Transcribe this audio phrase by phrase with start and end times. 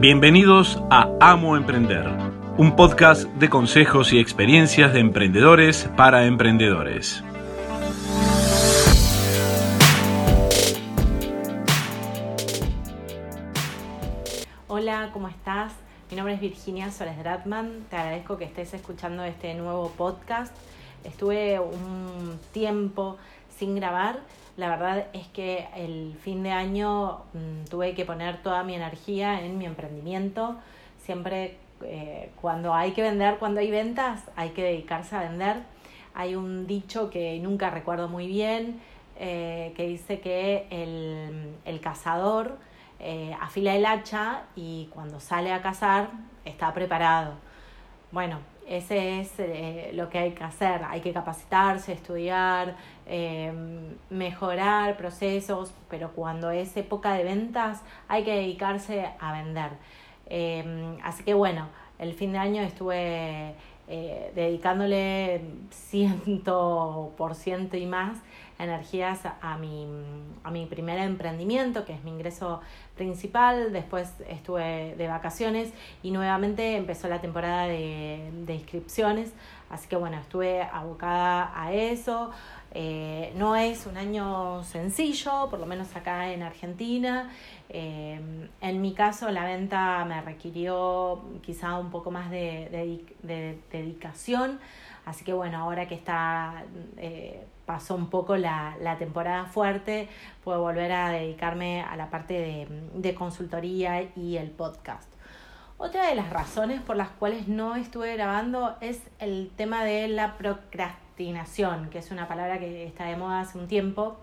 [0.00, 2.06] Bienvenidos a Amo Emprender,
[2.56, 7.22] un podcast de consejos y experiencias de emprendedores para emprendedores.
[14.68, 15.74] Hola, ¿cómo estás?
[16.10, 17.84] Mi nombre es Virginia Soles Dratman.
[17.90, 20.56] Te agradezco que estés escuchando este nuevo podcast.
[21.04, 23.18] Estuve un tiempo
[23.54, 24.20] sin grabar
[24.60, 29.40] la verdad es que el fin de año mm, tuve que poner toda mi energía
[29.40, 30.56] en mi emprendimiento.
[30.98, 35.62] Siempre eh, cuando hay que vender, cuando hay ventas, hay que dedicarse a vender.
[36.12, 38.80] Hay un dicho que nunca recuerdo muy bien,
[39.18, 42.58] eh, que dice que el, cazador
[42.98, 46.10] eh, afila el hacha y cuando sale a cazar
[46.44, 47.32] está preparado.
[48.12, 50.82] Bueno, ese es eh, lo que hay que hacer.
[50.88, 52.76] Hay que capacitarse, estudiar,
[53.10, 59.72] em, mejorar procesos, pero cuando es época de ventas hay que dedicarse a vender.
[60.26, 63.54] Em, así que bueno, el fin de año estuve
[63.88, 68.16] eh, dedicándole ciento por ciento y más
[68.60, 69.88] energías a mi,
[70.44, 72.60] a mi primer emprendimiento, que es mi ingreso
[72.94, 73.72] principal.
[73.72, 75.72] Después estuve de vacaciones
[76.04, 79.32] y nuevamente empezó la temporada de, de inscripciones.
[79.70, 82.30] Así que bueno, estuve abocada a eso.
[82.72, 87.30] Eh, no es un año sencillo, por lo menos acá en Argentina.
[87.68, 93.04] Eh, en mi caso, la venta me requirió quizá un poco más de,
[93.72, 94.60] dedicación.
[95.04, 96.64] Así que bueno, ahora que está,
[96.96, 100.08] eh, pasó un poco la, temporada fuerte,
[100.44, 105.10] puedo volver a dedicarme a la parte de consultoría y el podcast.
[105.82, 110.36] Otra de las razones por las cuales no estuve grabando es el tema de la
[110.36, 111.09] procrastinación,
[111.90, 114.16] que es una palabra que está de moda hace un tiempo.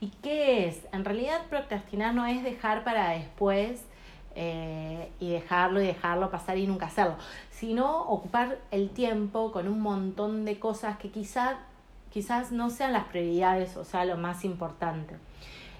[0.00, 0.86] ¿Y qué es?
[0.92, 3.84] En realidad procrastinar no es dejar para después
[4.34, 7.16] eh, y dejarlo y dejarlo pasar y nunca hacerlo,
[7.50, 11.56] sino ocupar el tiempo con un montón de cosas que quizás
[12.10, 15.14] quizás no sean las prioridades, o sea, lo más importante.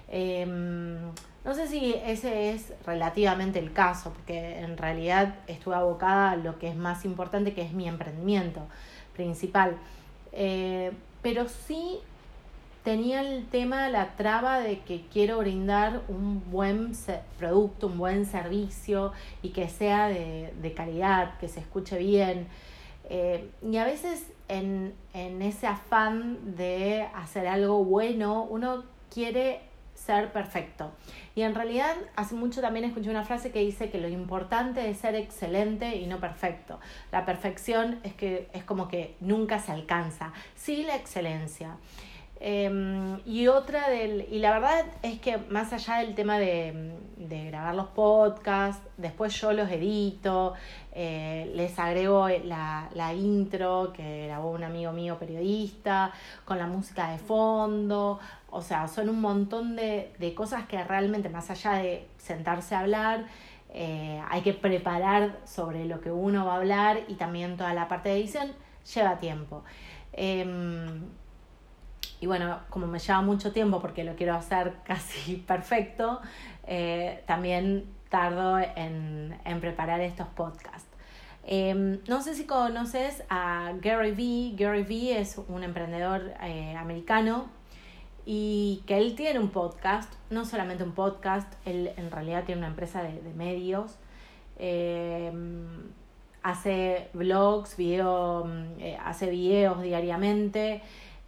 [0.07, 1.11] Em,
[1.43, 6.57] no sé si ese es relativamente el caso, porque en realidad estuve abocada a lo
[6.59, 8.61] que es más importante, que es mi emprendimiento
[9.13, 9.77] principal.
[10.33, 11.99] Eh, pero sí
[12.83, 16.93] tenía el tema, la traba de que quiero brindar un buen
[17.37, 22.47] producto, un buen servicio y que sea de, calidad, que se escuche bien.
[23.09, 28.83] Eh, y a veces en, en ese afán de hacer algo bueno, uno
[29.13, 29.70] quiere
[30.05, 30.91] ser perfecto.
[31.35, 34.97] Y en realidad hace mucho también escuché una frase que dice que lo importante es
[34.97, 36.79] ser excelente y no perfecto.
[37.11, 40.33] La perfección es que es como que nunca se alcanza.
[40.55, 41.77] Sí la excelencia.
[42.43, 47.75] Em, y otra del, y la verdad es que más allá del tema de, grabar
[47.75, 50.55] los podcasts, después yo los edito,
[50.91, 56.13] eh, les agrego la, la, intro que grabó un amigo mío periodista,
[56.43, 58.19] con la música de fondo,
[58.51, 62.81] o sea, son un montón de, de cosas que realmente más allá de sentarse a
[62.81, 63.25] hablar,
[63.73, 67.87] eh, hay que preparar sobre lo que uno va a hablar y también toda la
[67.87, 68.51] parte de edición
[68.93, 69.63] lleva tiempo.
[70.11, 71.05] Em,
[72.19, 76.21] y bueno, como me lleva mucho tiempo porque lo quiero hacer casi perfecto,
[76.67, 80.89] eh, también tardo en, preparar estos podcasts.
[81.43, 84.53] Em, no sé si conoces a Gary Vee.
[84.57, 87.60] Gary Vee es un emprendedor eh, americano
[88.25, 92.67] y que él tiene un podcast, no solamente un podcast, él en realidad tiene una
[92.67, 93.97] empresa de, medios.
[94.57, 95.89] Em,
[96.43, 98.47] hace vlogs, video,
[98.79, 100.81] eh, hace videos diariamente.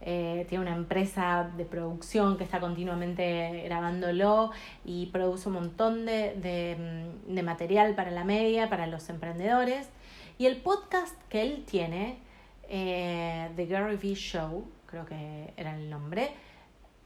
[0.06, 4.50] Eh, tiene una empresa de producción que está continuamente grabándolo
[4.84, 9.88] y produce un montón de, mm, material para la media, para los emprendedores.
[10.36, 12.18] Y el podcast que él tiene,
[12.68, 16.30] eh, The Gary Vee Show, creo que era el nombre,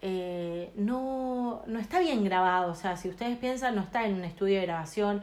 [0.03, 2.73] eh, no, no está bien grabado.
[2.73, 5.23] O sea, si ustedes piensan, no está en un estudio de grabación.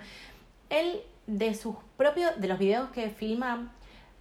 [0.70, 3.72] Él, de sus propios, de los videos que filma,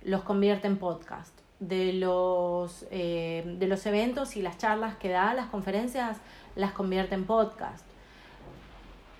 [0.02, 1.34] los convierte en podcast
[1.69, 6.19] de los, eh, de los eventos y las charlas que da, las conferencias,
[6.56, 7.84] las convierte en podcast.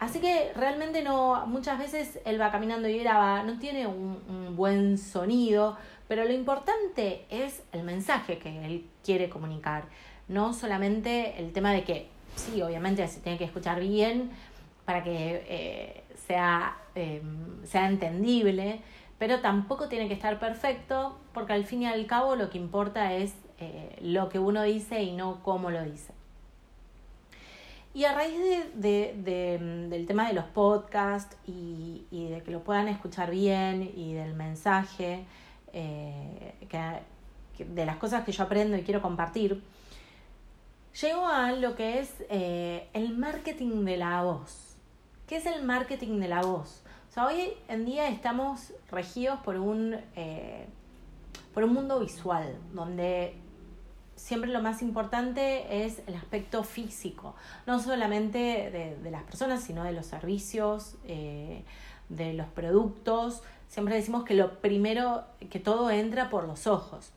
[0.00, 4.56] Así que realmente no, muchas veces él va caminando y graba, no tiene un, un,
[4.56, 5.79] buen sonido,
[6.09, 9.85] pero lo importante es el mensaje que él quiere comunicar,
[10.29, 14.31] no solamente el tema de que, sí, obviamente se tiene que escuchar bien
[14.85, 17.23] para que eh, sea, eh,
[17.65, 18.81] sea entendible,
[19.19, 23.15] pero tampoco tiene que estar perfecto porque al fin y al cabo lo que importa
[23.15, 26.12] es eh, lo que uno dice y no cómo lo dice.
[27.94, 28.35] Y a raíz
[28.75, 29.15] de,
[29.88, 35.25] del tema de los podcasts y, de que lo puedan escuchar bien y del mensaje,
[35.73, 36.55] eh,
[37.59, 39.62] de las cosas que yo aprendo y quiero compartir,
[41.00, 44.76] llego a lo que es eh, el marketing de la voz.
[45.26, 46.82] ¿Qué es el marketing de la voz?
[47.17, 50.67] O hoy en día estamos regidos por un, eh,
[51.52, 53.37] por un mundo visual, donde
[54.17, 57.35] siempre lo más importante es el aspecto físico,
[57.67, 61.62] no solamente de, las personas, sino de los servicios, eh,
[62.08, 63.43] de los productos.
[63.69, 67.12] Siempre decimos que lo primero, que todo entra por los ojos.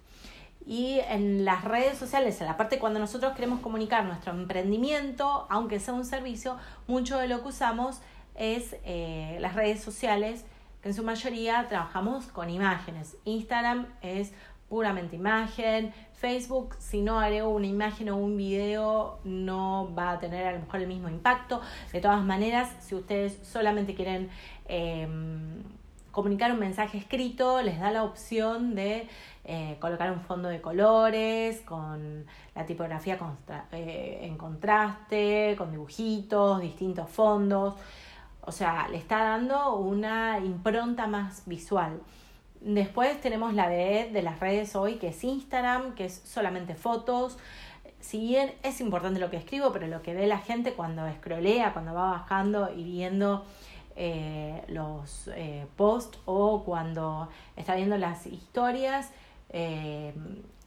[0.68, 5.80] Y en las redes sociales, en la parte cuando nosotros queremos comunicar nuestro emprendimiento, aunque
[5.80, 8.02] sea un servicio, mucho de lo que usamos
[8.36, 10.44] es eh, las redes sociales,
[10.82, 13.16] que en su mayoría trabajamos con imágenes.
[13.24, 14.34] Instagram es
[14.68, 20.48] puramente imagen, Facebook, si no agrego una imagen o un video, no va a tener
[20.48, 21.62] a lo mejor el mismo impacto.
[21.94, 24.30] De todas maneras, si ustedes solamente quieren
[24.68, 25.64] em,
[26.18, 29.08] comunicar un mensaje escrito, les da la opción de
[29.46, 32.26] eh, colocar un fondo de colores con
[32.56, 33.20] la tipografía
[33.72, 37.76] eh, en contraste, con dibujitos, distintos fondos.
[38.42, 42.02] O sea, le está dando una impronta más visual.
[42.62, 47.38] Después tenemos la de, de las redes hoy, que es Instagram, que es solamente fotos.
[48.00, 51.74] Si bien es importante lo que escribo, pero lo que ve la gente cuando escrolea,
[51.74, 53.46] cuando va bajando y viendo
[54.00, 59.10] eh, los eh, posts o cuando está viendo las historias,
[59.50, 60.14] eh,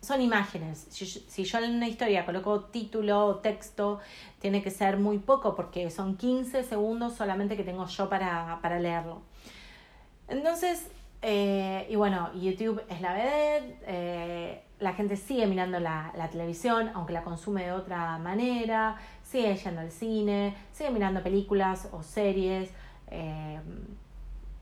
[0.01, 0.89] son imágenes.
[0.91, 4.01] Si, yo en una historia coloco título o texto,
[4.41, 8.81] tiene que ser muy poco porque son 15 segundos solamente que tengo yo para, para
[8.81, 9.23] leerlo.
[10.27, 10.89] Entonces,
[11.23, 17.65] y bueno, YouTube es la vedette, la gente sigue mirando la, televisión, aunque la consume
[17.65, 22.71] de otra manera, sigue yendo al cine, sigue mirando películas o series,
[23.11, 23.61] eh,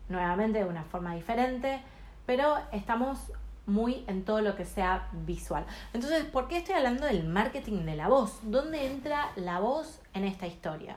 [0.09, 1.81] nuevamente de una forma diferente,
[2.27, 3.33] pero estamos
[3.67, 5.67] muy en todo lo que sea visual.
[5.93, 8.39] Entonces, ¿por qué estoy hablando del marketing de la voz?
[8.43, 10.97] ¿Dónde entra la voz en esta historia?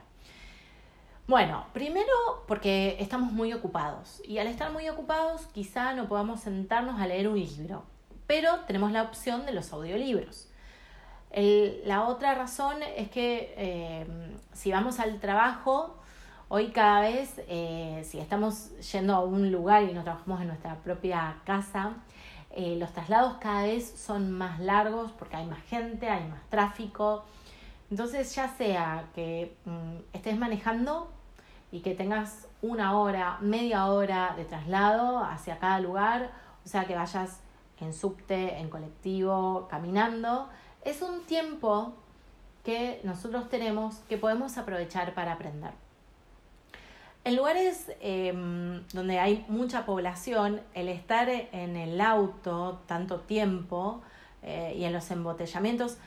[1.28, 2.12] Bueno, primero
[2.48, 7.28] porque estamos muy ocupados y al estar muy ocupados quizá no podamos sentarnos a leer
[7.28, 7.84] un libro,
[8.26, 10.48] pero tenemos la opción de los audiolibros.
[11.84, 14.06] la otra razón es que eh,
[14.52, 16.01] si vamos al trabajo,
[16.54, 20.74] hoy cada vez, eh, si estamos yendo a un lugar y no trabajamos en nuestra
[20.76, 21.94] propia casa,
[22.50, 27.24] eh, los traslados cada vez son más largos porque hay más gente, hay más tráfico,
[27.90, 31.10] entonces, ya sea que mm, estés manejando
[31.70, 36.32] y que tengas una hora, media hora de traslado hacia cada lugar,
[36.66, 37.40] o sea, que vayas
[37.80, 40.50] en subte, en colectivo, caminando,
[40.84, 41.94] es un tiempo
[42.62, 45.81] que nosotros tenemos que podemos aprovechar para aprender.
[47.24, 54.02] En lugares em, donde hay mucha población, el estar en el auto tanto tiempo
[54.42, 55.98] eh, y en los embotellamientos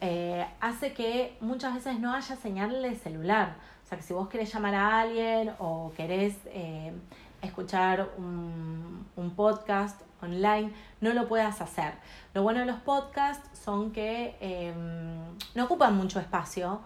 [0.00, 3.56] eh, hace que muchas veces no haya señal de celular.
[3.84, 6.94] O sea, que si vos querés llamar a alguien o querés eh,
[7.42, 9.04] escuchar un,
[9.36, 11.92] podcast online, no lo puedas hacer.
[12.32, 16.80] Lo bueno de los podcasts son que em, no ocupan mucho espacio,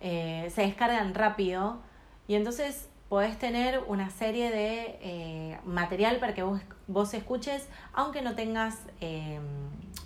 [0.00, 1.78] se descargan rápido
[2.26, 8.34] y entonces podés tener una serie de material para que vos, vos escuches, aunque no
[8.34, 9.42] tengas em,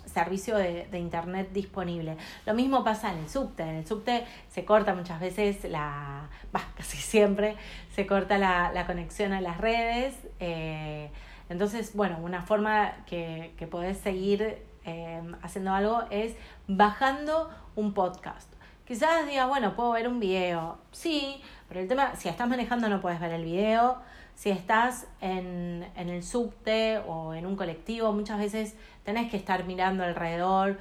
[0.05, 2.17] servicio de, internet disponible.
[2.45, 3.63] Lo mismo pasa en el subte.
[3.63, 6.27] En el subte se corta muchas veces la,
[6.75, 7.55] casi siempre
[7.95, 10.13] se corta la, conexión a las redes.
[10.41, 11.09] Eh,
[11.47, 16.35] entonces, bueno, una forma que, que podés seguir eh, haciendo algo es
[16.67, 18.51] bajando un podcast.
[18.87, 20.77] Quizás digas, bueno, puedo ver un video.
[20.93, 23.97] Sí, pero el tema, si estás manejando no puedes ver el video.
[24.35, 29.65] Si estás en, en el subte o en un colectivo, muchas veces tenés que estar
[29.65, 30.77] mirando alrededor.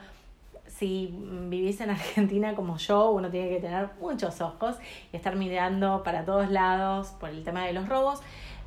[0.69, 1.11] Si
[1.49, 4.77] vivís en Argentina como yo, uno tiene que tener muchos ojos
[5.13, 8.21] y estar mirando para todos lados por el tema de los robos.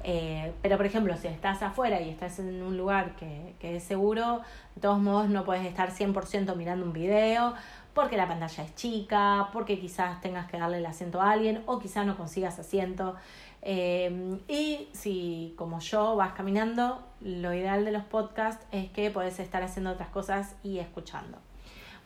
[0.04, 3.84] Eh, pero, por ejemplo, si estás afuera y estás en un lugar que, que es
[3.84, 4.42] seguro,
[4.76, 7.54] de todos modos no puedes estar 100% mirando un video
[7.94, 11.80] porque la pantalla es chica, porque quizás tengas que darle el asiento a alguien o
[11.80, 13.16] quizás no consigas asiento.
[13.62, 19.40] Eh, y si como yo vas caminando, lo ideal de los podcasts es que puedes
[19.40, 21.38] estar haciendo otras cosas y escuchando.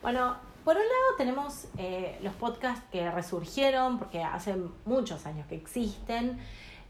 [0.02, 5.54] Bueno, por un lado tenemos eh, los podcasts que resurgieron porque hace muchos años que
[5.54, 6.38] existen,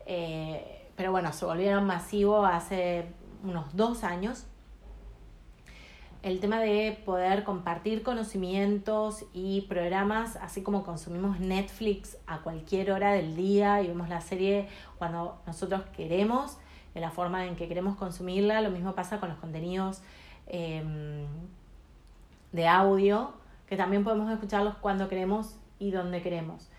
[0.06, 3.06] eh, pero bueno, se volvieron masivos hace
[3.42, 4.46] unos dos años.
[6.24, 13.12] El tema de poder compartir conocimientos y programas, así como consumimos Netflix a cualquier hora
[13.12, 14.66] del día y vemos la serie
[14.96, 16.56] cuando nosotros queremos,
[16.94, 20.00] de la forma en que queremos consumirla, lo mismo pasa con los contenidos
[20.46, 21.26] em,
[22.52, 23.34] de audio,
[23.66, 26.70] que también podemos escucharlos cuando queremos y donde queremos.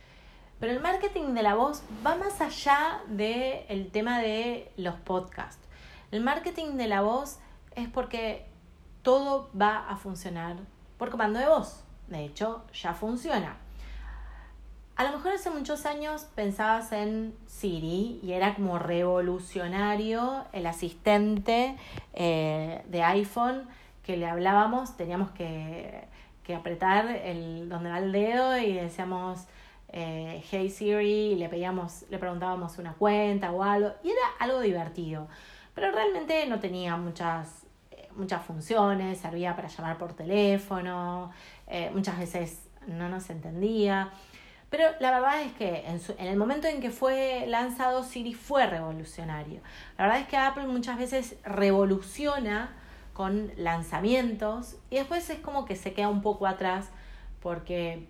[0.59, 5.63] Pero el marketing de la voz va más allá del tema de los podcasts.
[6.09, 7.37] El marketing de la voz
[7.75, 8.54] es porque
[9.05, 10.57] todo va a funcionar
[10.97, 11.83] por comando de voz.
[12.07, 13.55] De hecho, ya funciona.
[14.95, 21.75] A lo mejor hace muchos años pensabas en Siri y era como revolucionario el asistente
[22.13, 23.67] eh, de iPhone
[24.03, 26.07] que le hablábamos, teníamos que,
[26.55, 29.45] apretar el, donde va el dedo y decíamos
[29.89, 34.61] eh, Hey Siri y le pedíamos, le preguntábamos una cuenta o algo y era algo
[34.61, 35.27] divertido,
[35.75, 37.64] pero realmente no tenía muchas
[38.15, 41.31] muchas funciones, servía para llamar por teléfono,
[41.67, 44.11] eh, muchas veces no nos entendía.
[44.69, 48.65] Pero la verdad es que en, en, el momento en que fue lanzado Siri fue
[48.65, 49.61] revolucionario.
[49.97, 52.75] La verdad es que Apple muchas veces revoluciona
[53.13, 56.89] con lanzamientos y después es como que se queda un poco atrás
[57.41, 58.07] porque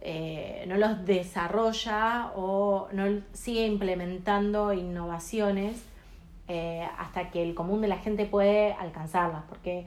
[0.00, 5.82] eh, no los desarrolla o no sigue implementando innovaciones
[6.48, 9.86] eh, hasta que el común de la gente puede alcanzarlas, porque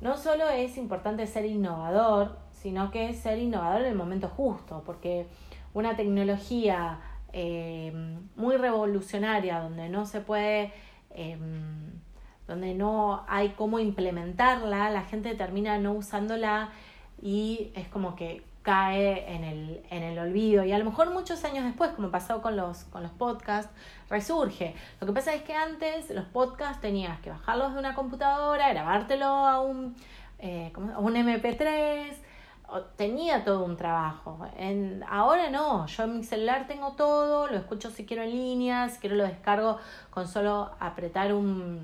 [0.00, 4.82] no solo es importante ser innovador, sino que es ser innovador en el momento justo,
[4.84, 5.26] porque
[5.72, 7.00] una tecnología
[7.32, 7.92] eh,
[8.36, 10.72] muy revolucionaria donde no se puede,
[11.10, 12.00] em,
[12.46, 16.70] donde no hay cómo implementarla, la gente termina no usándola
[17.22, 21.44] y es como que cae en el, en el olvido y a lo mejor muchos
[21.44, 23.70] años después, como pasó con los, con los podcasts,
[24.08, 24.74] resurge.
[25.00, 29.26] Lo que pasa es que antes los podcasts tenías que bajarlos de una computadora, grabártelo
[29.26, 29.94] a un,
[30.38, 32.14] eh, a un MP3,
[32.96, 34.46] tenía todo un trabajo.
[34.56, 38.88] En, ahora no, yo en mi celular tengo todo, lo escucho si quiero en línea,
[38.88, 39.78] si quiero lo descargo
[40.10, 41.82] con solo apretar un...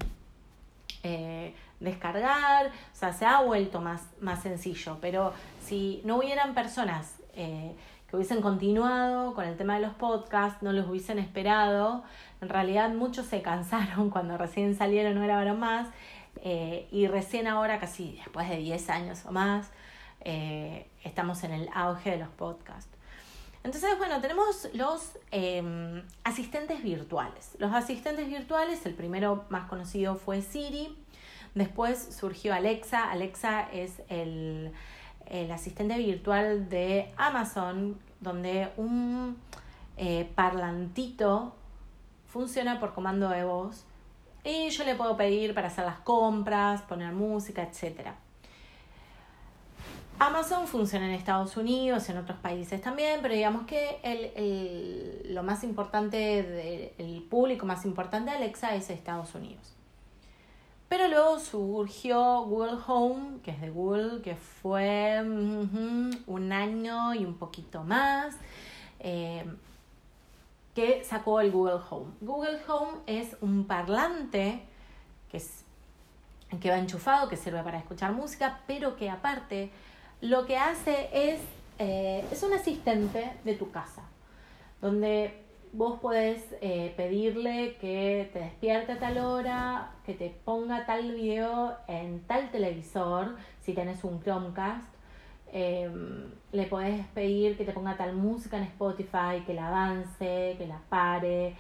[1.03, 5.33] Eh, descargar, o sea, se ha vuelto más, más sencillo, pero
[5.65, 7.75] si no hubieran personas eh,
[8.09, 12.05] que hubiesen continuado con el tema de los podcasts, no los hubiesen esperado,
[12.41, 15.89] en realidad muchos se cansaron cuando recién salieron, no grabaron más,
[16.43, 19.71] eh, y recién ahora, casi después de 10 años o más,
[20.21, 22.91] eh, estamos en el auge de los podcasts.
[23.63, 27.57] Entonces, bueno, tenemos los em, asistentes virtuales.
[27.59, 30.97] Los asistentes virtuales, el primero más conocido fue Siri,
[31.55, 33.11] Después surgió Alexa.
[33.11, 34.73] Alexa es el,
[35.53, 39.37] asistente virtual de Amazon, donde un
[39.97, 41.55] eh, parlantito
[42.27, 43.85] funciona por comando de voz
[44.45, 48.11] y yo le puedo pedir para hacer las compras, poner música, etc.
[50.19, 55.65] Amazon funciona en Estados Unidos, en otros países también, pero digamos que el, lo más
[55.65, 59.80] importante, el público más importante de Alexa es Estados Unidos.
[60.91, 67.35] Pero luego surgió Google Home, que es de Google, que fue un año y un
[67.35, 68.35] poquito más,
[68.99, 69.45] eh,
[70.75, 72.11] que sacó el Google Home.
[72.21, 74.65] Google Home es un parlante
[75.31, 75.63] que, es,
[76.61, 79.71] que va enchufado, que sirve para escuchar música, pero que aparte
[80.21, 81.41] lo que hace es,
[81.79, 84.03] eh, es un asistente de tu casa,
[84.81, 85.40] donde
[85.73, 91.77] vos podés eh, pedirle que te despierte a tal hora, que te ponga tal video
[91.87, 94.89] en tal televisor, si tenés un Chromecast.
[95.53, 100.67] Em, le podés pedir que te ponga tal música en Spotify, que la avance, que
[100.67, 101.55] la pare.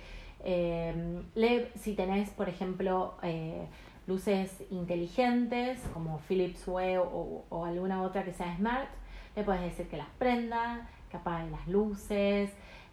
[0.44, 3.66] Em, le, si tenés, por ejemplo, eh,
[4.06, 8.88] luces inteligentes como Philips Hue o, o alguna otra que sea smart,
[9.36, 12.50] le puedes decir que las prenda, que apague las luces.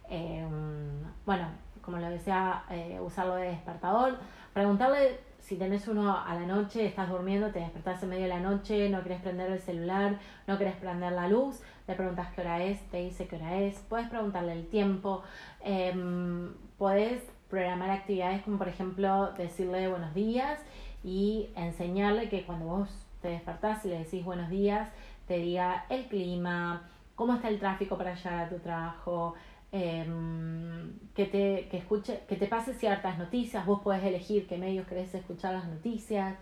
[0.08, 1.46] Em, bueno,
[1.82, 4.18] como lo decía, eh, usarlo de despertador.
[4.52, 8.40] Preguntarle si tenés uno a la noche, estás durmiendo, te despertás en medio de la
[8.40, 12.62] noche, no querés prender el celular, no querés prender la luz, le preguntas qué hora
[12.62, 15.22] es, te dice qué hora es, puedes preguntarle el tiempo,
[15.64, 15.94] eh,
[16.76, 20.60] podés programar actividades como por ejemplo decirle buenos días
[21.02, 22.90] y enseñarle que cuando vos
[23.22, 24.90] te despertás y le decís buenos días,
[25.26, 26.82] te diga el clima,
[27.14, 29.34] cómo está el tráfico para llegar a tu trabajo,
[29.70, 34.86] Em, que, te, que, escuche, que te pase ciertas noticias, vos podés elegir qué medios
[34.86, 36.36] querés escuchar las noticias.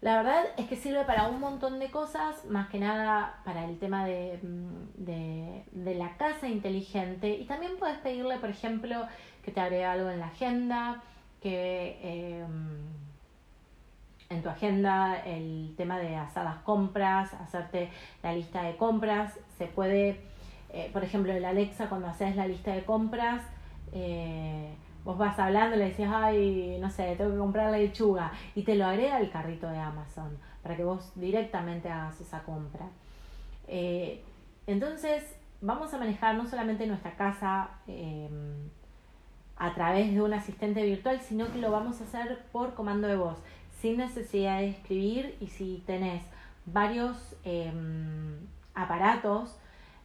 [0.00, 3.78] La verdad es que sirve para un montón de cosas, más que nada para el
[3.78, 7.30] tema de, mm, de, de la casa inteligente.
[7.30, 9.06] Y también puedes pedirle, por ejemplo,
[9.42, 11.02] que te agregue algo en la agenda,
[11.40, 12.96] que, em,
[14.28, 17.90] en tu agenda el tema de hacer las compras, hacerte
[18.22, 19.38] la lista de compras.
[19.56, 20.20] Se puede,
[20.76, 23.42] eh, por ejemplo, el Alexa, cuando haces la lista de compras,
[23.92, 28.62] eh, vos vas hablando le decís, ay, no sé, tengo que comprar la lechuga, y
[28.62, 32.86] te lo agrega al carrito de Amazon para que vos directamente hagas esa compra.
[33.68, 34.22] Eh,
[34.66, 37.70] entonces, vamos a manejar no solamente nuestra casa
[39.56, 43.16] a través de un asistente virtual, sino que lo vamos a hacer por comando de
[43.16, 43.38] voz
[43.80, 46.22] sin necesidad de escribir y si tenés
[46.64, 48.36] varios em,
[48.74, 49.56] aparatos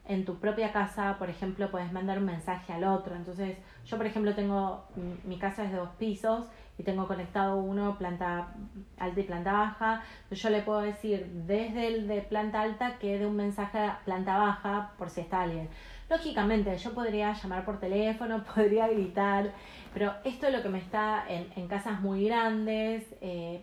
[0.05, 3.15] en tu propia casa, por ejemplo, puedes mandar un mensaje al otro.
[3.15, 4.85] Entonces, yo, por ejemplo, tengo
[5.23, 6.45] mi casa es de dos pisos
[6.77, 8.53] y tengo conectado uno planta
[8.97, 10.03] alta y planta baja.
[10.31, 14.37] Yo le puedo decir desde el de planta alta que dé un mensaje a planta
[14.37, 15.69] baja por si está alguien.
[16.09, 19.51] Lógicamente, yo podría llamar por teléfono, podría gritar,
[19.93, 23.05] pero esto es lo que me está en, en casas muy grandes.
[23.21, 23.61] Eh,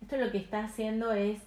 [0.00, 1.38] esto lo que está haciendo es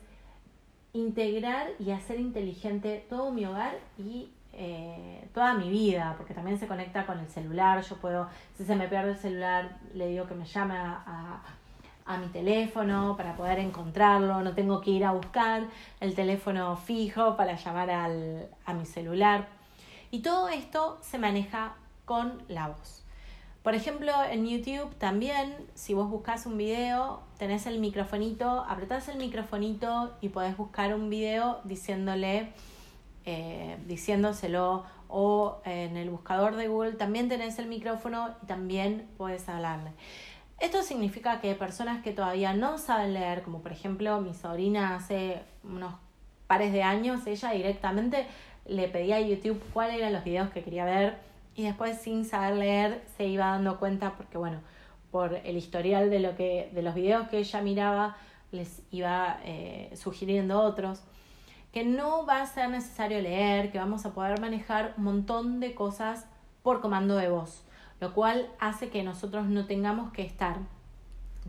[0.93, 6.67] integrar y hacer inteligente todo mi hogar y eh, toda mi vida, porque también se
[6.67, 7.81] conecta con el celular.
[7.81, 11.41] Yo puedo, si se me pierde el celular, le digo que me llame a,
[12.05, 14.41] a mi teléfono para poder encontrarlo.
[14.41, 15.63] No tengo que ir a buscar
[15.99, 19.47] el teléfono fijo para llamar al, a mi celular.
[20.11, 21.73] Y todo esto se maneja
[22.05, 23.02] con la voz.
[23.63, 29.17] Por ejemplo, en YouTube también, si vos buscas un video, tenés el microfonito, apretás el
[29.17, 32.51] microfonito y podés buscar un video diciéndole,
[33.25, 39.47] eh, diciéndoselo, o en el buscador de Google también tenés el micrófono y también puedes
[39.47, 39.91] hablarle.
[40.59, 45.41] Esto significa que personas que todavía no saben leer, como por ejemplo mi sobrina hace
[45.63, 45.93] unos
[46.47, 48.27] pares de años, ella directamente
[48.65, 52.55] le pedía a YouTube cuáles eran los videos que quería ver y después sin saber
[52.55, 54.59] leer se iba dando cuenta porque bueno,
[55.11, 58.17] por el historial de lo que de los videos que ella miraba
[58.51, 61.03] les iba eh, sugiriendo otros
[61.73, 65.73] que no va a ser necesario leer, que vamos a poder manejar un montón de
[65.73, 66.27] cosas
[66.61, 67.63] por comando de voz,
[67.99, 70.57] lo cual hace que nosotros no tengamos que estar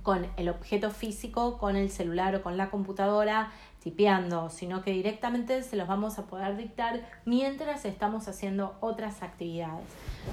[0.02, 3.52] con el objeto físico, con el celular o con la computadora
[3.82, 9.84] tipeando, sino que directamente se los vamos a poder dictar mientras estamos haciendo otras actividades.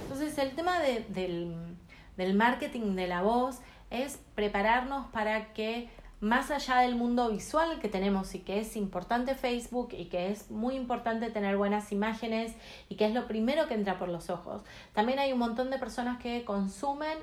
[0.03, 1.05] Entonces el tema del,
[2.15, 5.89] del marketing de la voz es prepararnos para que
[6.21, 10.49] más allá del mundo visual que tenemos y que es importante Facebook y que es
[10.51, 12.53] muy importante tener buenas imágenes
[12.89, 14.61] y que es lo primero que entra por los ojos,
[14.93, 17.17] también hay un montón de personas que consumen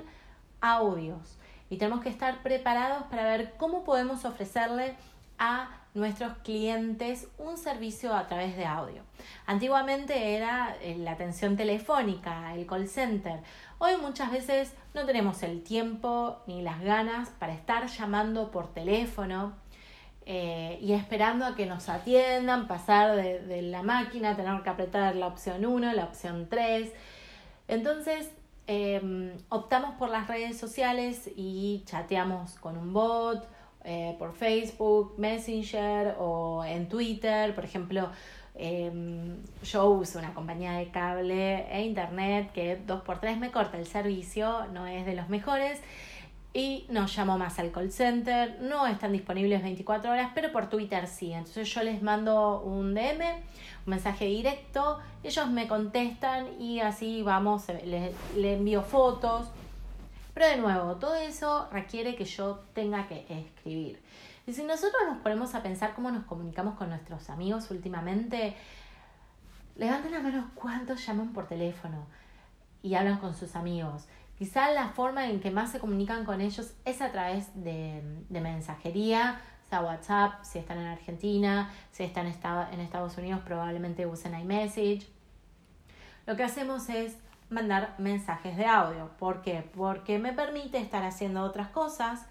[0.61, 1.38] audios
[1.69, 4.95] y tenemos que estar preparados para ver cómo podemos ofrecerle
[5.37, 9.01] a nuestros clientes un servicio a través de audio.
[9.45, 13.39] Antiguamente era eh, la atención telefónica, el call center.
[13.79, 19.53] Hoy muchas veces no tenemos el tiempo ni las ganas para estar llamando por teléfono
[20.25, 25.27] eh, y esperando a que nos atiendan, pasar de, la máquina, tener que apretar la
[25.27, 26.91] opción 1, la opción 3.
[27.67, 28.29] Entonces
[28.71, 33.47] em, optamos por las redes sociales y chateamos con un bot
[33.83, 37.55] eh, por Facebook, Messenger o en Twitter.
[37.55, 38.09] Por ejemplo,
[38.53, 44.67] em, yo uso una compañía de cable e internet que 2x3 me corta el servicio,
[44.71, 45.81] no es de los mejores.
[46.53, 51.07] Y no llamo más al call center, no están disponibles 24 horas, pero por Twitter
[51.07, 51.31] sí.
[51.31, 53.21] Entonces yo les mando un DM,
[53.85, 59.47] un mensaje directo, ellos me contestan y así vamos, les, les envío fotos
[60.39, 64.01] pero de nuevo, todo eso requiere que yo tenga que escribir.
[64.47, 68.55] Y si nosotros nos ponemos a pensar cómo nos comunicamos con nuestros amigos últimamente,
[69.75, 72.05] levanten a menos cuántos llaman por teléfono
[72.81, 74.05] y hablan con sus amigos.
[74.39, 79.41] Quizá la forma en que más se comunican con ellos es a través de, mensajería,
[79.69, 85.05] sea WhatsApp, si están en Argentina, si están en Estados Unidos probablemente usen iMessage.
[86.25, 87.17] Lo que hacemos es
[87.49, 89.09] mandar mensajes de audio.
[89.19, 89.69] ¿Por qué?
[89.75, 92.25] Porque me permite estar haciendo otras cosas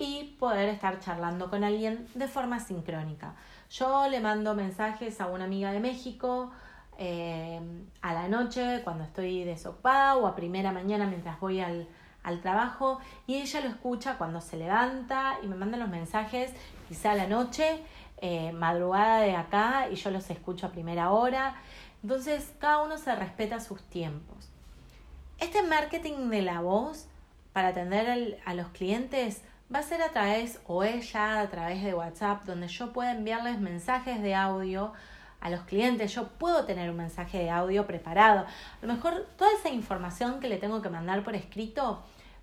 [0.00, 3.36] y poder estar charlando con alguien de forma sincrónica.
[3.70, 6.50] Yo le mando mensajes a una amiga de México
[7.00, 7.60] eh,
[8.00, 11.88] a la noche cuando estoy desocupada o a primera mañana mientras voy al,
[12.42, 16.52] trabajo y ella lo escucha cuando se levanta y me manda los mensajes
[16.88, 17.82] quizá a la noche,
[18.18, 21.56] eh, madrugada de acá y yo los escucho a primera hora
[22.02, 24.48] entonces, cada uno se respeta sus tiempos.
[25.38, 27.06] Este marketing de la voz
[27.52, 31.94] para atender a los clientes va a ser a través, o ella, a través de
[31.94, 34.92] WhatsApp, donde yo pueda enviarles mensajes de audio
[35.40, 36.14] a los clientes.
[36.14, 38.40] Yo puedo tener un mensaje de audio preparado.
[38.40, 42.02] A lo mejor toda esa información que le tengo que mandar por escrito,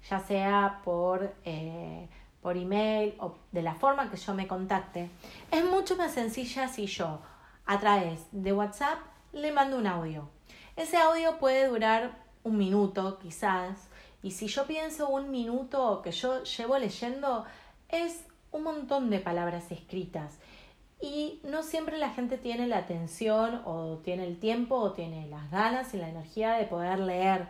[0.10, 2.07] ya sea por, eh,
[2.41, 5.10] por email o de la forma que yo me contacte,
[5.51, 7.19] es mucho más sencilla si yo
[7.65, 8.99] a través de WhatsApp
[9.33, 10.29] le mando un audio.
[10.75, 12.12] Ese audio puede durar
[12.43, 13.89] un minuto quizás
[14.23, 17.45] y si yo pienso un minuto que yo llevo leyendo
[17.89, 20.39] es un montón de palabras escritas
[21.01, 25.51] y no siempre la gente tiene la atención o tiene el tiempo o tiene las
[25.51, 27.47] ganas y la energía de poder leer.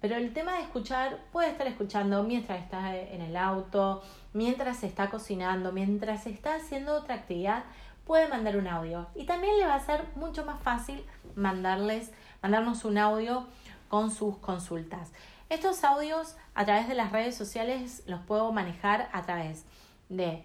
[0.00, 5.10] Pero el tema de escuchar, puede estar escuchando mientras está en el auto, mientras está
[5.10, 7.64] cocinando, mientras está haciendo otra actividad,
[8.04, 9.08] puede mandar un audio.
[9.14, 13.46] Y también le va a ser mucho más fácil mandarles, mandarnos un audio
[13.88, 15.12] con sus consultas.
[15.48, 19.64] Estos audios a través de las redes sociales los puedo manejar a través
[20.08, 20.44] de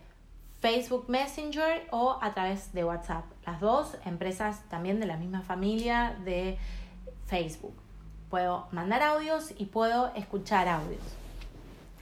[0.62, 3.26] Facebook Messenger o a través de WhatsApp.
[3.48, 6.60] Las dos empresas también de la misma familia de
[7.26, 7.74] Facebook.
[8.30, 11.02] Puedo mandar audios y puedo escuchar audios.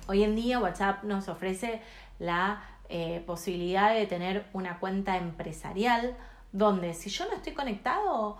[0.07, 1.81] Hoy en día WhatsApp nos ofrece
[2.19, 6.17] la eh, posibilidad de tener una cuenta empresarial
[6.51, 8.37] donde si yo no estoy conectado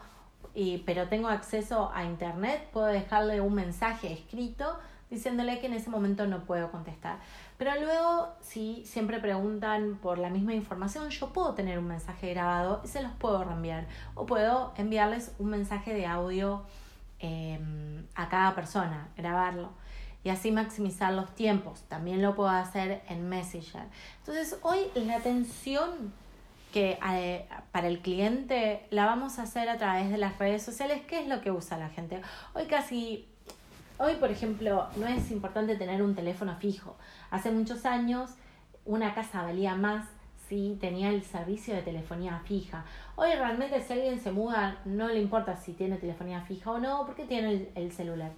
[0.54, 4.80] y, pero tengo acceso a internet, puedo dejarle un mensaje escrito
[5.10, 7.20] diciéndole que en ese momento no puedo contestar.
[7.60, 12.82] Pero luego, si siempre preguntan por la misma información, yo puedo tener un mensaje grabado
[12.86, 13.86] y se los puedo reenviar.
[14.16, 16.64] O puedo enviarles un mensaje de audio
[17.20, 19.72] em, a cada persona, grabarlo.
[20.24, 21.82] Y así maximizar los tiempos.
[21.90, 23.84] También lo puedo hacer en Messenger.
[24.20, 26.14] Entonces, hoy la atención
[26.72, 31.02] que eh, para el cliente la vamos a hacer a través de las redes sociales,
[31.10, 32.22] ¿qué es lo que usa la gente?
[32.54, 33.28] Hoy casi
[34.02, 36.96] Hoy, por ejemplo, no es importante tener un teléfono fijo.
[37.32, 38.32] Hace muchos años
[38.86, 40.08] una casa valía más
[40.48, 42.86] si tenía el servicio de telefonía fija.
[43.18, 47.06] Hoy realmente si alguien se muda no le importa si tiene telefonía fija o no,
[47.06, 48.32] porque tiene el, el celular.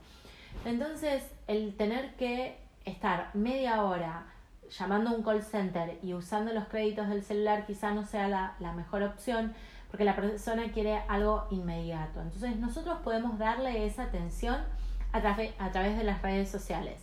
[0.65, 4.26] Entonces, el tener que estar media hora
[4.67, 8.56] llamando a un call center y usando los créditos del celular quizá no sea la,
[8.60, 9.54] la mejor opción
[9.91, 12.19] porque la persona quiere algo inmediato.
[12.19, 14.58] Entonces nosotros podemos darle esa atención
[15.13, 16.95] a, a través de las redes sociales.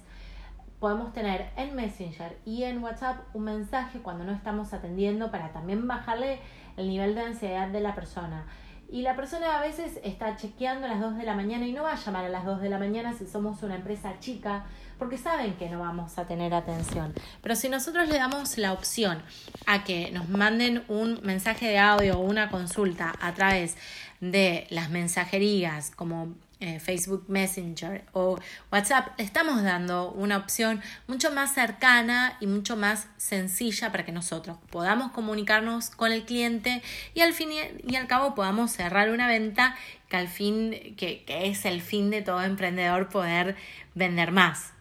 [0.80, 5.88] Podemos tener en Messenger y en WhatsApp un mensaje cuando no estamos atendiendo para también
[5.88, 6.38] bajarle
[6.76, 8.46] el nivel de ansiedad de la persona.
[8.90, 11.82] Y la persona a veces está chequeando a las 2 de la mañana y no
[11.82, 14.64] va a llamar a las 2 de la mañana si somos una empresa chica,
[14.98, 17.12] porque saben que no vamos a tener atención.
[17.42, 19.22] Pero si nosotros le damos la opción
[19.66, 23.76] a que nos manden un mensaje de audio o una consulta a través
[24.22, 28.38] de las mensajerías como eh, Facebook Messenger o
[28.72, 34.58] WhatsApp, estamos dando una opción mucho más cercana y mucho más sencilla para que nosotros
[34.70, 36.82] podamos comunicarnos con el cliente
[37.14, 37.50] y al fin
[37.86, 39.76] y al cabo podamos cerrar una venta
[40.08, 43.56] que al fin, que, es el fin de todo emprendedor poder
[43.94, 44.72] vender más.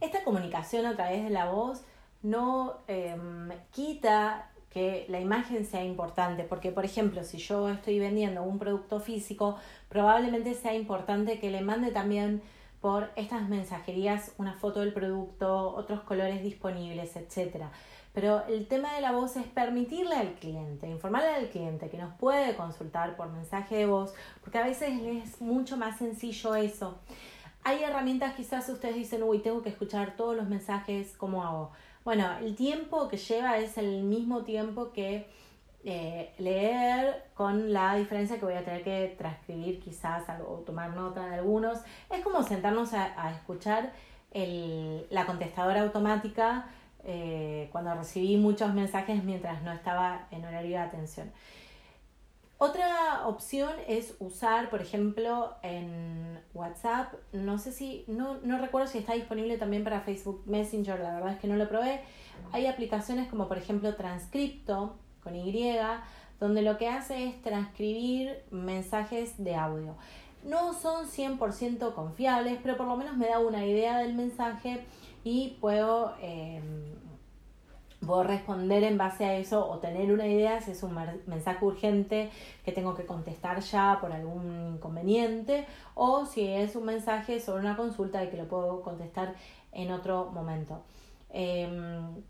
[0.00, 1.82] Esta comunicación a través de la voz
[2.22, 8.42] no em, quita que la imagen sea importante, porque por ejemplo, si yo estoy vendiendo
[8.42, 9.58] un producto físico,
[9.92, 12.40] probablemente sea importante que le mande también
[12.80, 17.66] por estas mensajerías una foto del producto, otros colores disponibles, etc.
[18.14, 22.14] Pero el tema de la voz es permitirle al cliente, informarle al cliente que nos
[22.14, 26.98] puede consultar por mensaje de voz, porque a veces es mucho más sencillo eso.
[27.62, 31.70] Hay herramientas, quizás ustedes dicen, uy, tengo que escuchar todos los mensajes, ¿cómo hago?
[32.02, 35.28] Bueno, el tiempo que lleva es el mismo tiempo que
[35.84, 41.26] eh, leer con la diferencia que voy a tener que transcribir quizás o tomar nota
[41.26, 41.78] de algunos.
[42.10, 43.92] Es como sentarnos a, escuchar
[44.30, 46.66] el, la contestadora automática
[47.04, 51.32] eh, cuando recibí muchos mensajes mientras no estaba en horario de atención.
[52.58, 58.98] Otra opción es usar, por ejemplo, en WhatsApp, no sé si, no, no recuerdo si
[58.98, 62.02] está disponible también para Facebook Messenger, la verdad es que no lo probé.
[62.52, 65.76] Hay aplicaciones como por ejemplo Transcripto con Y,
[66.40, 69.94] donde lo que hace es transcribir mensajes de audio.
[70.44, 74.84] No son 100% confiables, pero por lo menos me da una idea del mensaje
[75.22, 76.14] y puedo
[78.06, 82.30] puedo responder en base a eso o tener una idea si es un mensaje urgente
[82.64, 87.76] que tengo que contestar ya por algún inconveniente o si es un mensaje sobre una
[87.76, 89.34] consulta y que lo puedo contestar
[89.72, 90.82] en otro momento.
[91.30, 92.22] Em,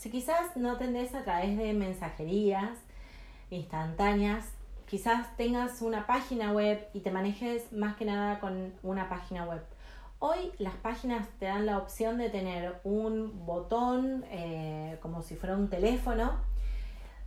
[0.00, 2.70] si quizás no atendés a través de mensajerías
[3.50, 4.46] instantáneas,
[4.86, 9.60] quizás tengas una página web y te manejes más que nada con una página web.
[10.18, 15.54] Hoy las páginas te dan la opción de tener un botón eh, como si fuera
[15.54, 16.32] un teléfono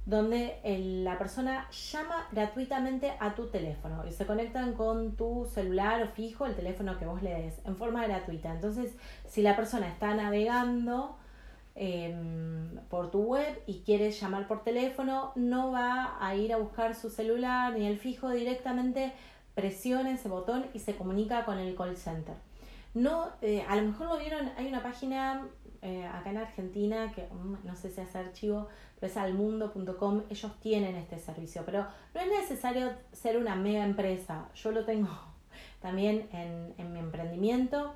[0.08, 0.60] donde
[1.04, 6.48] la persona llama gratuitamente a tu teléfono y se conectan con tu celular o fijo,
[6.48, 8.52] el teléfono que vos le des, en forma gratuita.
[8.52, 8.94] Entonces,
[9.28, 11.18] si la persona está navegando
[11.76, 16.96] em, por tu web y quiere llamar por teléfono, no va a ir a buscar
[16.96, 19.14] su celular ni el fijo, directamente
[19.56, 22.36] presiona ese botón y se comunica con el call center.
[22.94, 25.48] No, eh, a lo mejor lo vieron, hay una página
[25.82, 28.68] eh, acá en Argentina que mm, no sé si hace archivo,
[29.00, 34.48] pero es almundo.com, ellos tienen este servicio, pero no es necesario ser una mega empresa,
[34.56, 35.10] yo lo tengo
[35.82, 37.94] también en, en mi emprendimiento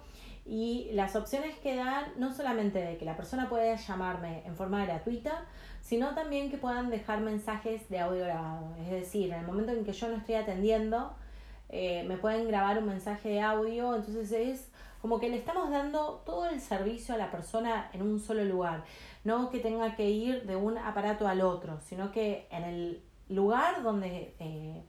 [0.48, 4.86] y las opciones que dan no solamente de que la persona pueda llamarme en forma
[4.86, 5.46] gratuita,
[5.82, 9.84] sino también que puedan dejar mensajes de audio grabado, es decir, en el momento en
[9.84, 11.14] que yo no estoy atendiendo,
[11.70, 14.70] eh, me pueden grabar un mensaje de audio, entonces es
[15.02, 18.86] como que le estamos dando todo el servicio a la persona en un solo lugar,
[19.26, 23.84] no que tenga que ir de un aparato al otro, sino que en el lugar
[23.84, 24.84] donde eh,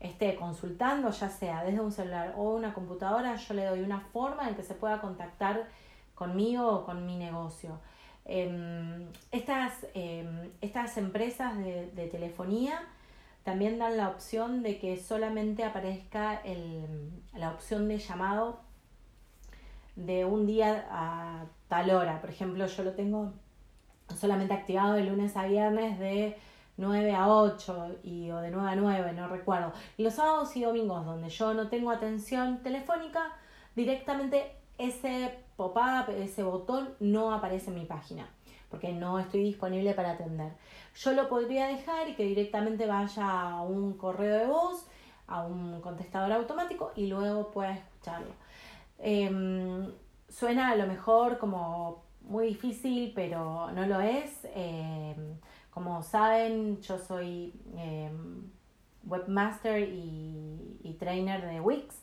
[0.00, 4.48] esté consultando, ya sea desde un celular o una computadora, yo le doy una forma
[4.48, 5.68] en que se pueda contactar
[6.14, 7.78] conmigo o con mi negocio.
[8.24, 12.82] Em, estas, em, estas empresas de, de telefonía
[13.44, 18.60] también dan la opción de que solamente aparezca el, la opción de llamado
[19.96, 22.20] de un día a tal hora.
[22.20, 23.32] Por ejemplo, yo lo tengo
[24.18, 26.36] solamente activado de lunes a viernes de
[26.80, 29.72] 9 a 8 y, o de 9 a 9, no recuerdo.
[29.96, 33.32] Y los sábados y domingos donde yo no tengo atención telefónica,
[33.76, 38.28] directamente ese pop-up, ese botón no aparece en mi página
[38.70, 40.52] porque no estoy disponible para atender.
[40.94, 44.86] Yo lo podría dejar y que directamente vaya a un correo de voz,
[45.26, 48.32] a un contestador automático y luego pueda escucharlo.
[48.98, 49.92] Em,
[50.28, 54.46] suena a lo mejor como muy difícil, pero no lo es.
[54.54, 55.36] Em,
[55.80, 58.50] como saben, yo soy em,
[59.06, 62.02] webmaster y, y, trainer de Wix.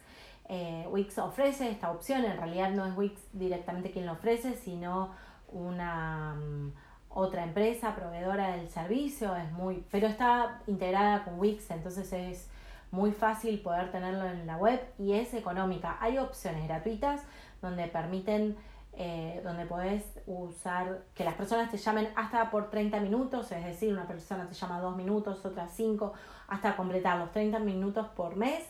[0.50, 5.12] Eh, Wix ofrece esta opción, en realidad no es Wix directamente quien lo ofrece, sino
[5.50, 6.74] una mm,
[7.10, 12.50] otra empresa proveedora del servicio, es muy, pero está integrada con Wix, entonces es
[12.90, 15.98] muy fácil poder tenerlo en la web y es económica.
[16.00, 17.22] Hay opciones gratuitas
[17.62, 18.58] donde permiten,
[18.98, 23.94] eh, donde podés usar, que las personas te llamen hasta por 30 minutos, es decir,
[23.94, 26.14] una persona te llama 2 minutos, otra 5,
[26.48, 28.64] hasta completar los 30 minutos por mes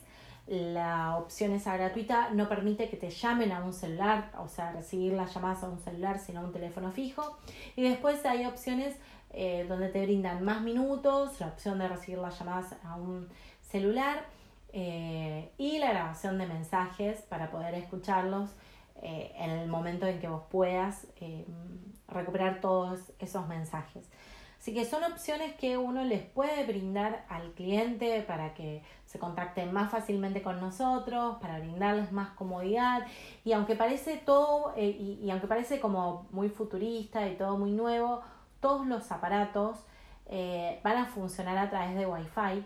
[0.48, 5.12] la opción esa gratuita no permite que te llamen a un celular, o sea, recibir
[5.12, 7.38] las llamadas a un celular, sino a un teléfono fijo.
[7.76, 8.96] Y después hay opciones
[9.32, 13.28] eh, donde te brindan más minutos, la opción de recibir las llamadas a un
[13.62, 14.26] celular
[14.72, 18.50] eh, y la grabación de mensajes para poder escucharlos
[19.02, 21.08] eh, en el momento en que vos puedas
[22.08, 24.10] recuperar todos esos mensajes.
[24.60, 29.72] Así que son opciones que uno les puede brindar al cliente para que se contacten
[29.72, 33.06] más fácilmente con nosotros, para brindarles más comodidad.
[33.46, 38.24] Y aunque parece todo, eh, y, aunque parece como muy futurista y todo muy nuevo,
[38.60, 39.78] todos los aparatos
[40.26, 42.66] eh, van a funcionar a través de Wi-Fi.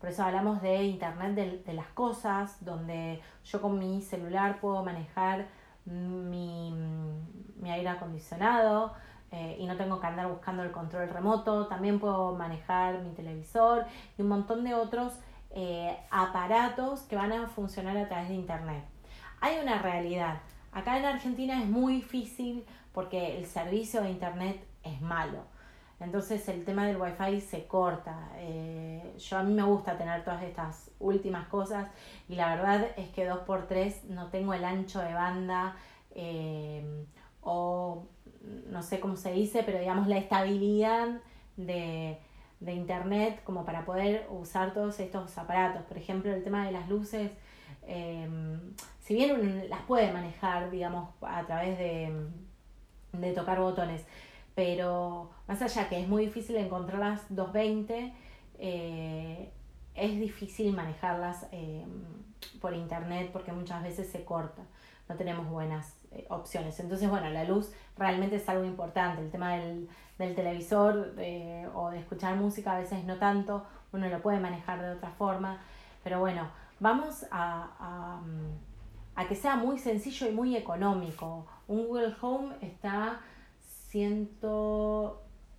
[0.00, 5.46] Por eso hablamos de Internet de, las cosas, donde yo con mi celular puedo manejar
[5.86, 6.72] mi,
[7.56, 8.94] mi aire acondicionado,
[9.32, 11.66] eh, y no tengo que andar buscando el control remoto.
[11.66, 13.84] También puedo manejar mi televisor
[14.16, 15.14] y un montón de otros
[15.50, 18.84] eh, aparatos que van a funcionar a través de Internet.
[19.40, 20.40] Hay una realidad.
[20.72, 25.44] Acá en Argentina es muy difícil porque el servicio de Internet es malo.
[25.98, 28.30] Entonces el tema del wifi se corta.
[28.36, 31.88] Eh, yo a mí me gusta tener todas estas últimas cosas
[32.28, 35.76] y la verdad es que 2x3 no tengo el ancho de banda
[37.42, 38.06] o
[38.68, 41.20] no sé cómo se dice, pero digamos la estabilidad
[41.56, 42.18] de,
[42.60, 45.82] internet como para poder usar todos estos aparatos.
[45.82, 47.30] Por ejemplo, el tema de las luces,
[47.86, 52.12] em, si bien las puede manejar, digamos, a través de,
[53.12, 54.04] de tocar botones,
[54.54, 58.12] pero más allá que es muy difícil encontrarlas 220,
[58.58, 59.52] eh,
[59.94, 61.88] es difícil manejarlas em,
[62.60, 64.62] por internet porque muchas veces se corta,
[65.08, 66.78] no tenemos buenas eh, opciones.
[66.80, 69.22] Entonces, bueno, la luz realmente es algo importante.
[69.22, 74.08] El tema del, del televisor eh, o de escuchar música a veces no tanto, uno
[74.08, 75.60] lo puede manejar de otra forma.
[76.02, 76.48] Pero bueno,
[76.80, 78.20] vamos a,
[79.16, 81.46] a, que sea muy sencillo y muy económico.
[81.68, 83.20] Un Google Home está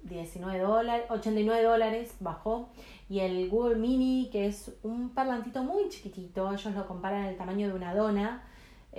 [0.08, 2.70] 119 dólares, 89 dólares bajó.
[3.10, 7.68] Y el Google Mini, que es un parlantito muy chiquitito, ellos lo comparan el tamaño
[7.68, 8.44] de una dona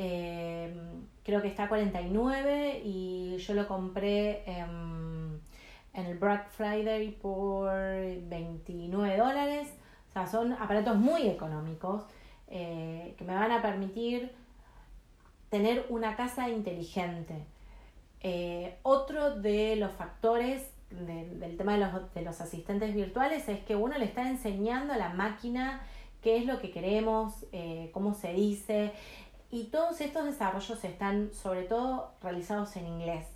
[0.01, 0.73] eh,
[1.25, 5.41] creo que está a 49 y yo lo compré en,
[5.93, 9.69] en el Black Friday por 29 dólares.
[10.09, 12.05] O sea, son aparatos muy económicos
[12.47, 14.31] eh, que me van a permitir
[15.51, 17.45] tener una casa inteligente.
[18.21, 23.77] Eh, otro de los factores del tema de los, de los, asistentes virtuales es que
[23.77, 25.83] uno le está enseñando a la máquina
[26.23, 28.93] qué es lo que queremos, eh, cómo se dice,
[29.51, 33.27] y todos estos desarrollos están sobre todo realizados en inglés.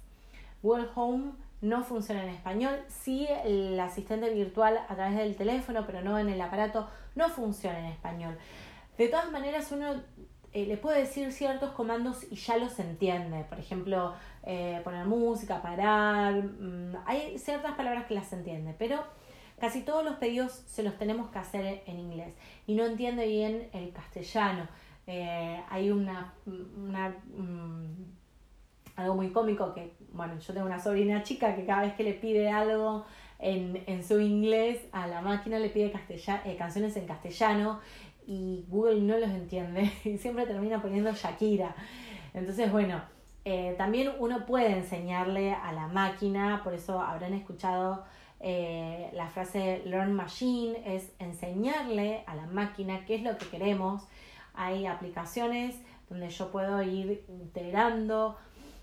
[0.62, 6.02] Google Home no funciona en español, sí el asistente virtual a través del teléfono, pero
[6.02, 8.36] no en el aparato, no funciona en español.
[8.98, 9.94] De todas maneras, uno
[10.52, 13.44] eh, le puede decir ciertos comandos y ya los entiende.
[13.48, 14.12] Por ejemplo,
[14.44, 16.34] eh, poner música, parar.
[16.34, 19.04] Mm, hay ciertas palabras que las entiende, pero
[19.60, 22.34] casi todos los pedidos se los tenemos que hacer en inglés
[22.66, 24.68] y no entiende bien el castellano.
[25.06, 28.04] Eh, hay una, una mm,
[28.96, 32.14] algo muy cómico que, bueno, yo tengo una sobrina chica que cada vez que le
[32.14, 33.04] pide algo
[33.38, 37.80] en, en su inglés a la máquina le pide canciones en castellano
[38.26, 41.74] y Google no los entiende y siempre termina poniendo Shakira.
[42.34, 43.02] Entonces, bueno,
[43.44, 48.04] eh, también uno puede enseñarle a la máquina, por eso habrán escuchado
[48.38, 54.04] eh, la frase Learn Machine, es enseñarle a la máquina qué es lo que queremos.
[54.54, 55.76] Hay aplicaciones
[56.08, 58.36] donde yo puedo ir integrando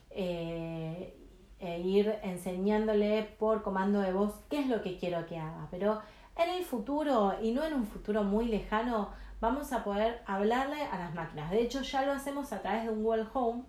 [0.10, 1.16] eh,
[1.60, 5.68] e ir enseñándole por comando de voz qué es lo que quiero que haga.
[5.72, 6.02] Pero
[6.36, 10.98] en el futuro, y no en un futuro muy lejano, vamos a poder hablarle a
[10.98, 11.52] las máquinas.
[11.52, 13.64] De hecho, ya lo hacemos a través de un Google Home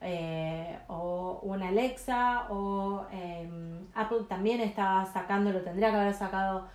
[0.00, 6.66] eh, o una Alexa o em, Apple también está sacando, lo tendría que haber sacado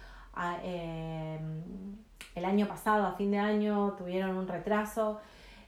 [0.64, 1.96] em,
[2.36, 5.20] el año pasado, a fin de año, tuvieron un retraso.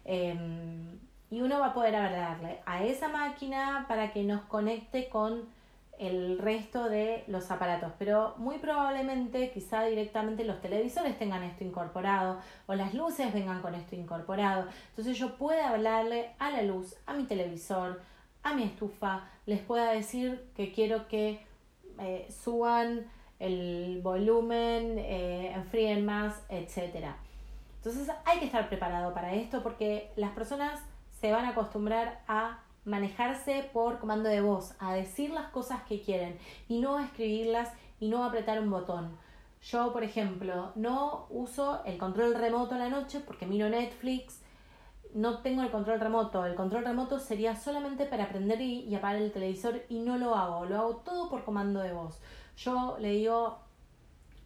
[0.06, 5.46] Em, y uno va a poder hablarle a esa máquina para que nos conecte con
[6.00, 12.40] el resto de los aparatos, pero muy probablemente quizá directamente los televisores tengan esto incorporado
[12.68, 14.68] o las luces vengan con esto incorporado.
[14.90, 18.02] Entonces yo pueda hablarle a la luz, a mi televisor,
[18.44, 21.46] a mi estufa, les pueda decir que quiero que
[22.00, 23.06] eh, suban
[23.40, 27.08] el volumen, eh, enfríen más, etc.
[27.78, 30.80] Entonces hay que estar preparado para esto porque las personas
[31.20, 36.02] se van a acostumbrar a manejarse por comando de voz, a decir las cosas que
[36.02, 37.70] quieren y no a escribirlas
[38.00, 39.18] y no a apretar un botón.
[39.62, 44.42] Yo, por ejemplo, no uso el control remoto a la noche porque miro Netflix,
[45.14, 46.46] no tengo el control remoto.
[46.46, 50.66] El control remoto sería solamente para prender y, apagar el televisor y no lo hago,
[50.66, 52.20] lo hago todo por comando de voz.
[52.56, 53.60] Yo le digo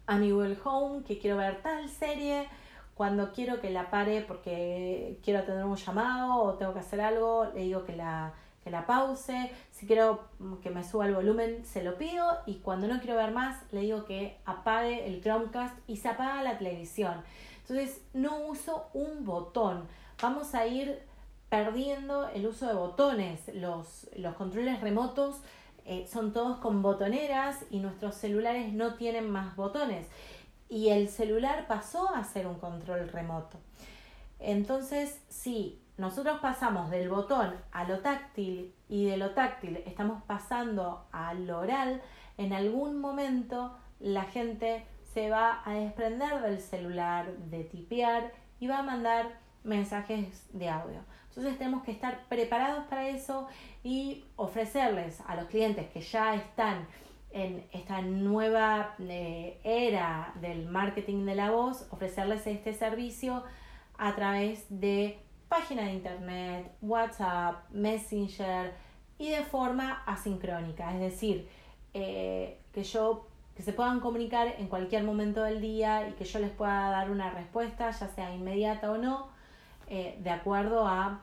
[0.06, 2.48] a mi Google Home que quiero ver tal serie,
[2.94, 7.50] cuando quiero que la pare porque quiero tener un llamado o tengo que hacer algo,
[7.54, 9.50] le digo que la, que la pause.
[9.70, 10.28] Si quiero
[10.62, 12.38] que me suba el volumen, se lo pido.
[12.46, 16.42] Y cuando no quiero ver más, le digo que apague el Chromecast y se apaga
[16.42, 17.22] la televisión.
[17.62, 19.88] Entonces, no uso un botón.
[20.20, 21.00] Vamos a ir
[21.48, 23.40] perdiendo el uso de botones.
[23.54, 25.40] Los, los controles remotos
[25.86, 30.06] eh, son todos con botoneras y nuestros celulares no tienen más botones
[30.72, 33.58] y el celular pasó a ser un control remoto.
[34.38, 41.04] Entonces, si nosotros pasamos del botón a lo táctil y de lo táctil estamos pasando
[41.12, 42.00] al oral,
[42.38, 48.78] en algún momento la gente se va a desprender del celular, de tipear y va
[48.78, 51.00] a mandar mensajes de audio.
[51.28, 53.46] Entonces tenemos que estar preparados para eso
[53.84, 56.86] y ofrecerles a los clientes que ya están
[57.32, 63.42] en esta nueva eh, era del marketing de la voz, ofrecerles este servicio
[63.98, 65.18] a través de
[65.48, 68.74] página de internet, WhatsApp, Messenger
[69.18, 71.48] y de forma asincrónica, es decir,
[71.94, 76.38] eh, que yo que se puedan comunicar en cualquier momento del día y que yo
[76.38, 79.28] les pueda dar una respuesta, ya sea inmediata o no,
[79.88, 81.20] eh, de acuerdo a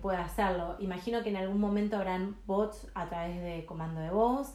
[0.00, 0.76] pueda hacerlo.
[0.78, 4.54] Imagino que en algún momento habrán bots a través de comando de voz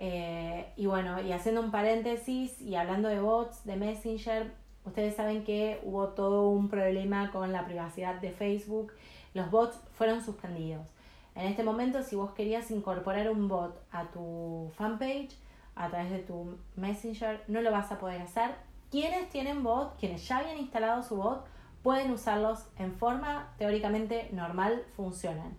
[0.00, 4.52] eh, y bueno, y haciendo un paréntesis y hablando de bots, de Messenger,
[4.84, 8.92] ustedes saben que hubo todo un problema con la privacidad de Facebook.
[9.34, 10.86] Los bots fueron suspendidos.
[11.34, 15.36] En este momento, si vos querías incorporar un bot a tu fanpage
[15.74, 18.50] a través de tu Messenger, no lo vas a poder hacer.
[18.90, 21.44] Quienes tienen bot, quienes ya habían instalado su bot,
[21.82, 25.56] pueden usarlos en forma teóricamente normal, funcionan.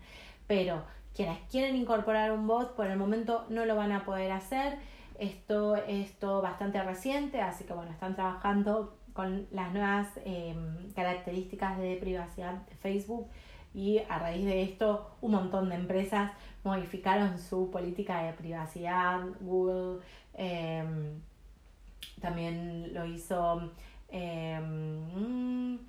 [0.47, 0.82] Pero
[1.16, 4.78] quienes quieren incorporar un bot por el momento no lo van a poder hacer.
[5.20, 11.97] Esto es bastante reciente, así que bueno, están trabajando con las nuevas em, características de
[11.97, 13.28] privacidad de Facebook
[13.74, 16.32] y a raíz de esto un montón de empresas
[16.64, 19.20] modificaron su política de privacidad.
[19.41, 19.99] Google
[20.34, 21.22] em,
[22.22, 23.72] también lo hizo.
[24.10, 25.80] Em,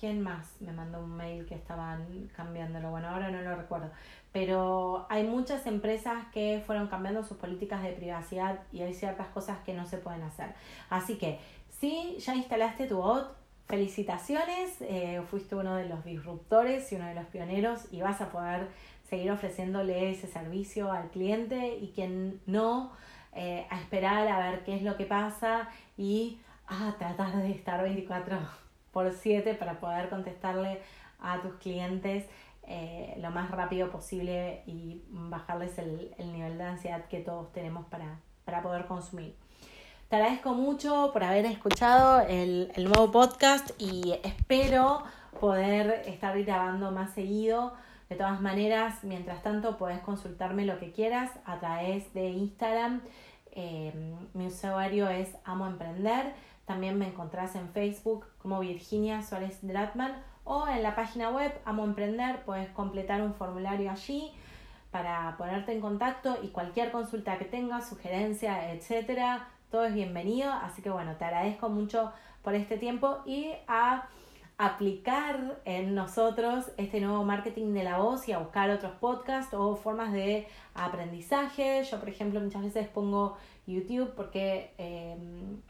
[0.00, 2.90] ¿Quién más me mandó un mail que estaban cambiándolo?
[2.90, 3.90] Bueno, ahora no lo recuerdo.
[4.32, 9.58] Pero hay muchas empresas que fueron cambiando sus políticas de privacidad y hay ciertas cosas
[9.58, 10.54] que no se pueden hacer.
[10.88, 11.38] Así que
[11.68, 13.36] si ya instalaste tu bot,
[13.66, 18.30] felicitaciones, eh, fuiste uno de los disruptores y uno de los pioneros y vas a
[18.30, 18.68] poder
[19.06, 22.92] seguir ofreciéndole ese servicio al cliente y quien no,
[23.34, 27.82] eh, a esperar a ver qué es lo que pasa y a tratar de estar
[27.82, 30.80] 24 por 7 para poder contestarle
[31.20, 32.24] a tus clientes
[32.66, 38.20] eh, lo más rápido posible y bajarles el, nivel de ansiedad que todos tenemos para,
[38.44, 39.34] para poder consumir.
[40.08, 45.02] Te agradezco mucho por haber escuchado el, el nuevo podcast y espero
[45.40, 47.72] poder estar grabando más seguido.
[48.08, 53.02] De todas maneras, mientras tanto, puedes consultarme lo que quieras a través de Instagram.
[53.52, 53.92] Eh,
[54.34, 56.34] mi usuario es Amo Emprender.
[56.70, 61.82] También me encontrás en Facebook como Virginia Suárez Dratman o en la página web Amo
[61.82, 62.44] Emprender.
[62.44, 64.30] Puedes completar un formulario allí
[64.92, 70.52] para ponerte en contacto y cualquier consulta que tengas, sugerencia, etcétera, todo es bienvenido.
[70.52, 72.12] Así que bueno, te agradezco mucho
[72.44, 74.06] por este tiempo y a
[74.56, 79.74] aplicar en nosotros este nuevo marketing de la voz y a buscar otros podcasts o
[79.74, 81.82] formas de aprendizaje.
[81.82, 85.60] Yo, por ejemplo, muchas veces pongo YouTube porque em,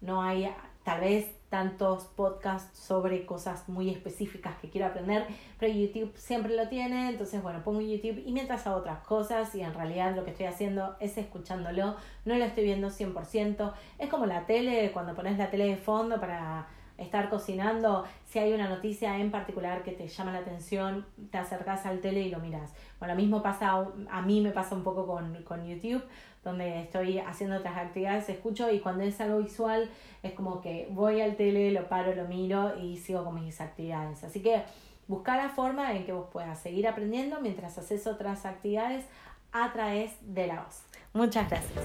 [0.00, 0.50] no hay
[0.84, 5.26] tal vez tantos podcasts sobre cosas muy específicas que quiero aprender,
[5.58, 9.60] pero YouTube siempre lo tiene, entonces bueno, pongo YouTube y mientras hago otras cosas y
[9.60, 14.26] en realidad lo que estoy haciendo es escuchándolo, no lo estoy viendo 100%, es como
[14.26, 16.68] la tele, cuando pones la tele de fondo para
[17.00, 21.86] estar cocinando, si hay una noticia en particular que te llama la atención, te acercas
[21.86, 22.74] al tele y lo miras.
[22.98, 26.02] Bueno, lo mismo pasa, a mí me pasa un poco con, con YouTube,
[26.44, 29.88] donde estoy haciendo otras actividades, escucho y cuando es algo visual
[30.22, 34.24] es como que voy al tele, lo paro, lo miro y sigo con mis actividades.
[34.24, 34.62] Así que
[35.08, 39.04] busca la forma en que vos puedas seguir aprendiendo mientras haces otras actividades
[39.52, 40.82] a través de la voz.
[41.12, 41.84] Muchas gracias.